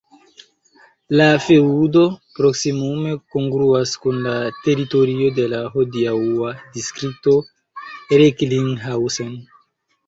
[1.19, 2.05] La feŭdo
[2.39, 4.33] proksimume kongruas kun la
[4.69, 7.41] teritorio de la hodiaŭa distrikto
[8.25, 9.35] Recklinghausen.